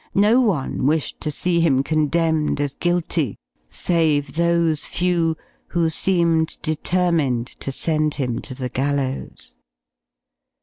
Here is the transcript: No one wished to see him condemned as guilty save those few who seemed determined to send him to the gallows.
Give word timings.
No 0.17 0.41
one 0.41 0.87
wished 0.87 1.21
to 1.21 1.29
see 1.29 1.59
him 1.59 1.83
condemned 1.83 2.59
as 2.59 2.73
guilty 2.73 3.37
save 3.69 4.33
those 4.33 4.85
few 4.87 5.37
who 5.67 5.91
seemed 5.91 6.57
determined 6.63 7.45
to 7.59 7.71
send 7.71 8.15
him 8.15 8.39
to 8.41 8.55
the 8.55 8.69
gallows. 8.69 9.57